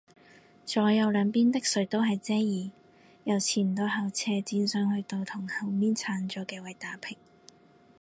[0.65, 2.71] 左右兩邊的水都係遮耳，
[3.25, 7.15] 由前到後斜剪上去到同後面剷咗嘅位打平